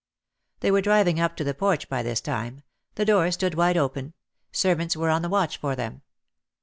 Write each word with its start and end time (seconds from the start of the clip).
They 0.61 0.71
were 0.71 0.81
driving 0.81 1.19
up 1.19 1.35
to 1.35 1.43
the 1.43 1.53
porch 1.53 1.87
by 1.87 2.01
this 2.01 2.21
time; 2.21 2.63
the 2.95 3.05
door 3.05 3.29
stood 3.29 3.53
wide 3.53 3.77
open; 3.77 4.13
servants 4.51 4.97
were 4.97 5.11
on 5.11 5.21
the 5.21 5.29
watch 5.29 5.57
for 5.57 5.75
them. 5.75 6.01